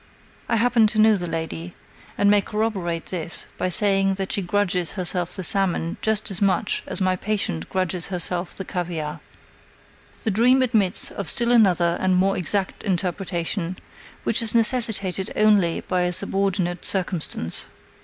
I 0.49 0.55
happen 0.55 0.87
to 0.87 0.99
know 0.99 1.15
the 1.15 1.29
lady, 1.29 1.75
and 2.17 2.27
may 2.27 2.41
corroborate 2.41 3.05
this 3.05 3.45
by 3.59 3.69
saying 3.69 4.15
that 4.15 4.31
she 4.31 4.41
grudges 4.41 4.93
herself 4.93 5.35
the 5.35 5.43
salmon 5.43 5.97
just 6.01 6.31
as 6.31 6.41
much 6.41 6.81
as 6.87 6.99
my 7.01 7.15
patient 7.15 7.69
grudges 7.69 8.07
herself 8.07 8.55
the 8.55 8.65
caviare. 8.65 9.19
The 10.23 10.31
dream 10.31 10.63
admits 10.63 11.11
of 11.11 11.29
still 11.29 11.51
another 11.51 11.99
and 12.01 12.15
more 12.15 12.35
exact 12.35 12.83
interpretation, 12.83 13.77
which 14.23 14.41
is 14.41 14.55
necessitated 14.55 15.29
only 15.35 15.81
by 15.81 16.01
a 16.01 16.13
subordinate 16.13 16.83
circumstance. 16.83 17.67